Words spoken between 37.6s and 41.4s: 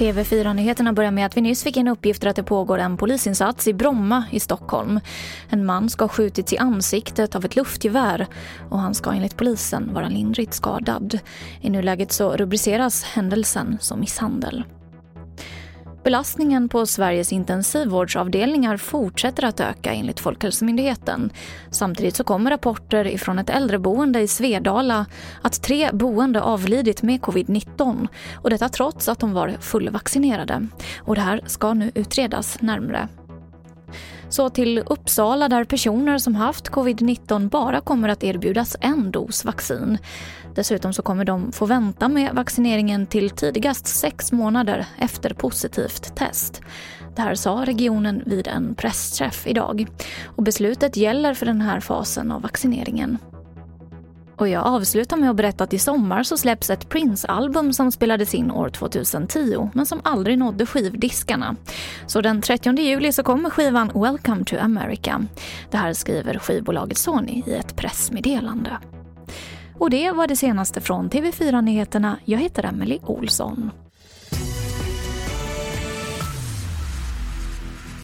kommer att erbjudas en dos vaccin. Dessutom så kommer